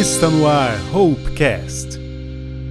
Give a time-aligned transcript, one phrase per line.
[0.00, 1.98] Está no ar Hopecast.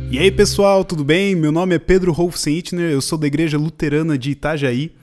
[0.09, 1.35] E aí pessoal, tudo bem?
[1.35, 4.95] Meu nome é Pedro Rolfsen-Itner, eu sou da Igreja Luterana de Itajaí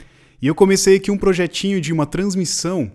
[0.42, 2.90] e eu comecei aqui um projetinho de uma transmissão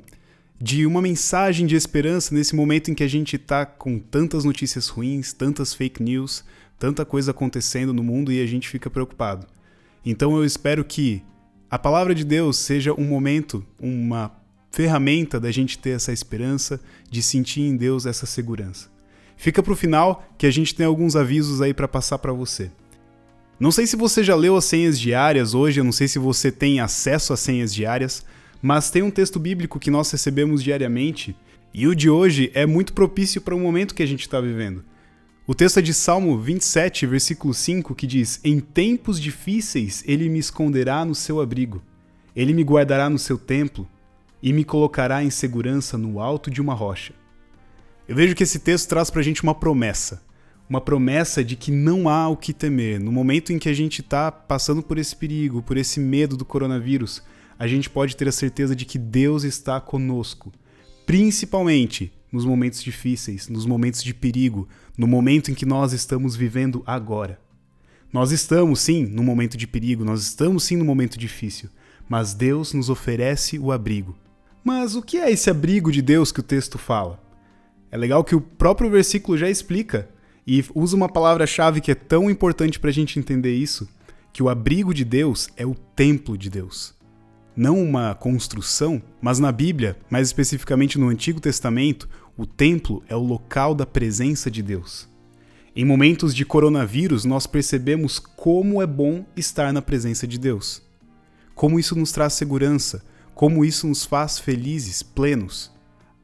[0.60, 4.90] de uma mensagem de esperança nesse momento em que a gente está com tantas notícias
[4.90, 6.44] ruins, tantas fake news,
[6.78, 9.48] tanta coisa acontecendo no mundo e a gente fica preocupado.
[10.06, 11.24] Então eu espero que
[11.70, 14.30] a palavra de Deus seja um momento, uma
[14.72, 18.92] ferramenta da gente ter essa esperança, de sentir em Deus essa segurança.
[19.42, 22.70] Fica para o final que a gente tem alguns avisos aí para passar para você.
[23.60, 26.52] Não sei se você já leu as senhas diárias hoje, eu não sei se você
[26.52, 28.24] tem acesso às senhas diárias,
[28.62, 31.36] mas tem um texto bíblico que nós recebemos diariamente
[31.74, 34.86] e o de hoje é muito propício para o momento que a gente está vivendo.
[35.48, 40.38] O texto é de Salmo 27, versículo 5, que diz: Em tempos difíceis ele me
[40.38, 41.82] esconderá no seu abrigo,
[42.36, 43.90] ele me guardará no seu templo
[44.40, 47.20] e me colocará em segurança no alto de uma rocha.
[48.08, 50.22] Eu vejo que esse texto traz para a gente uma promessa.
[50.70, 53.00] Uma promessa de que não há o que temer.
[53.00, 56.46] No momento em que a gente está passando por esse perigo, por esse medo do
[56.46, 57.22] coronavírus,
[57.60, 60.52] a gente pode ter a certeza de que Deus está conosco.
[61.06, 66.82] Principalmente nos momentos difíceis, nos momentos de perigo, no momento em que nós estamos vivendo
[66.86, 67.40] agora.
[68.12, 71.70] Nós estamos sim no momento de perigo, nós estamos sim no momento difícil,
[72.10, 74.18] mas Deus nos oferece o abrigo.
[74.64, 77.31] Mas o que é esse abrigo de Deus que o texto fala?
[77.92, 80.10] É legal que o próprio versículo já explica
[80.48, 83.88] e usa uma palavra-chave que é tão importante para a gente entender isso,
[84.32, 86.96] que o abrigo de Deus é o templo de Deus.
[87.56, 93.20] Não uma construção, mas na Bíblia, mais especificamente no Antigo Testamento, o templo é o
[93.20, 95.10] local da presença de Deus.
[95.76, 100.82] Em momentos de coronavírus, nós percebemos como é bom estar na presença de Deus.
[101.54, 103.04] Como isso nos traz segurança,
[103.36, 105.72] como isso nos faz felizes, plenos.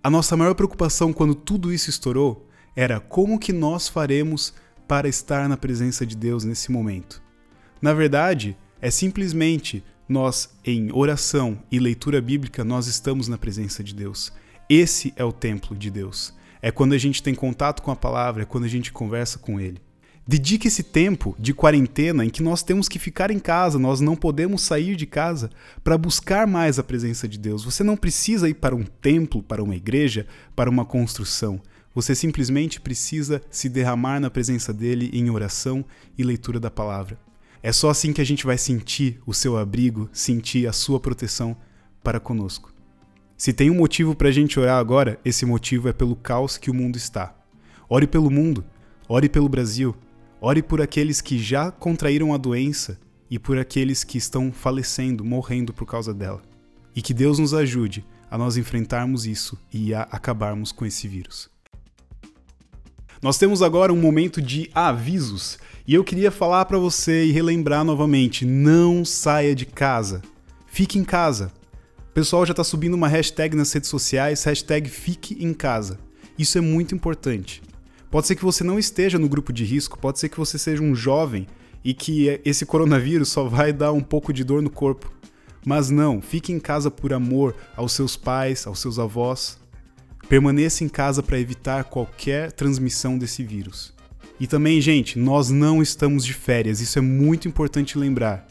[0.08, 4.54] A nossa maior preocupação quando tudo isso estourou era como que nós faremos
[4.88, 7.22] para estar na presença de Deus nesse momento.
[7.82, 13.94] Na verdade, é simplesmente nós em oração e leitura bíblica nós estamos na presença de
[13.94, 14.32] Deus.
[14.70, 16.34] Esse é o templo de Deus.
[16.62, 19.60] É quando a gente tem contato com a palavra, é quando a gente conversa com
[19.60, 19.82] ele.
[20.28, 24.14] Dedique esse tempo de quarentena em que nós temos que ficar em casa, nós não
[24.14, 25.50] podemos sair de casa
[25.82, 27.64] para buscar mais a presença de Deus.
[27.64, 31.62] Você não precisa ir para um templo, para uma igreja, para uma construção.
[31.96, 35.86] Você simplesmente precisa se derramar na presença dele em oração
[36.18, 37.18] e leitura da palavra.
[37.64, 41.56] É só assim que a gente vai sentir o seu abrigo, sentir a sua proteção
[42.04, 42.74] para conosco.
[43.38, 46.70] Se tem um motivo para a gente orar agora, esse motivo é pelo caos que
[46.70, 47.34] o mundo está.
[47.88, 48.66] Ore pelo mundo,
[49.08, 49.96] ore pelo Brasil,
[50.40, 53.00] Ore por aqueles que já contraíram a doença
[53.30, 56.42] e por aqueles que estão falecendo, morrendo por causa dela.
[56.96, 61.50] E que Deus nos ajude a nós enfrentarmos isso e a acabarmos com esse vírus.
[63.22, 67.84] Nós temos agora um momento de avisos e eu queria falar para você e relembrar
[67.84, 70.22] novamente: não saia de casa.
[70.68, 71.52] Fique em casa.
[72.10, 76.00] O pessoal já está subindo uma hashtag nas redes sociais, hashtag Fique em Casa.
[76.38, 77.62] Isso é muito importante.
[78.10, 80.82] Pode ser que você não esteja no grupo de risco, pode ser que você seja
[80.82, 81.46] um jovem
[81.84, 85.12] e que esse coronavírus só vai dar um pouco de dor no corpo.
[85.66, 89.60] Mas não, fique em casa por amor aos seus pais, aos seus avós.
[90.30, 93.94] Permaneça em casa para evitar qualquer transmissão desse vírus.
[94.40, 98.48] E também, gente, nós não estamos de férias, isso é muito importante lembrar.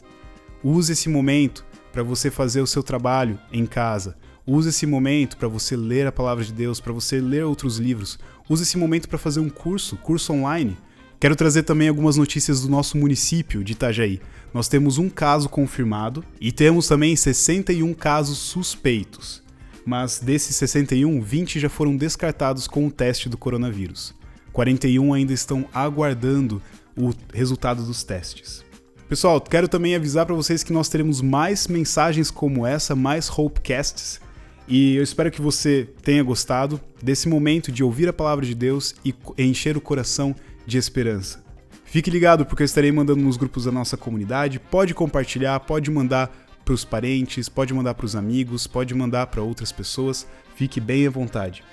[0.63, 4.15] Use esse momento para você fazer o seu trabalho em casa.
[4.49, 8.17] Use esse momento para você ler a palavra de Deus, para você ler outros livros.
[8.49, 10.77] Use esse momento para fazer um curso, curso online.
[11.19, 14.21] Quero trazer também algumas notícias do nosso município de Itajaí.
[14.53, 19.43] Nós temos um caso confirmado e temos também 61 casos suspeitos.
[19.85, 24.15] Mas desses 61, 20 já foram descartados com o teste do coronavírus.
[24.53, 26.61] 41 ainda estão aguardando
[26.97, 28.63] o resultado dos testes.
[29.09, 34.25] Pessoal, quero também avisar para vocês que nós teremos mais mensagens como essa, mais Hopecasts
[34.67, 38.93] e eu espero que você tenha gostado desse momento de ouvir a palavra de Deus
[39.05, 41.43] e encher o coração de esperança.
[41.85, 44.59] Fique ligado porque eu estarei mandando nos grupos da nossa comunidade.
[44.59, 46.29] Pode compartilhar, pode mandar
[46.65, 50.27] para os parentes, pode mandar para os amigos, pode mandar para outras pessoas.
[50.55, 51.63] Fique bem à vontade.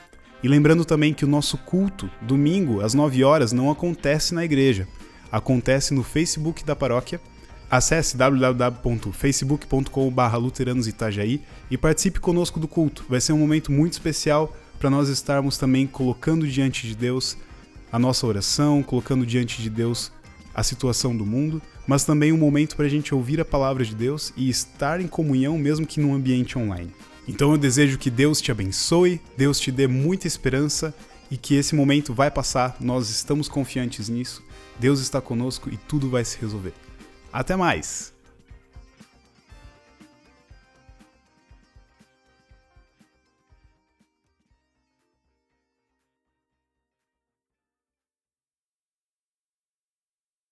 [0.40, 4.86] E lembrando também que o nosso culto, domingo, às 9 horas, não acontece na igreja.
[5.32, 7.20] Acontece no Facebook da paróquia
[7.70, 11.40] Acesse www.facebook.com.br luteranositajaí
[11.70, 13.05] e participe conosco do culto.
[13.08, 17.37] Vai ser um momento muito especial para nós estarmos também colocando diante de Deus
[17.90, 20.12] a nossa oração, colocando diante de Deus
[20.55, 23.94] a situação do mundo, mas também um momento para a gente ouvir a palavra de
[23.94, 26.93] Deus e estar em comunhão, mesmo que num ambiente online.
[27.26, 30.94] Então eu desejo que Deus te abençoe, Deus te dê muita esperança
[31.31, 34.43] e que esse momento vai passar, nós estamos confiantes nisso.
[34.78, 36.75] Deus está conosco e tudo vai se resolver.
[37.34, 38.13] Até mais!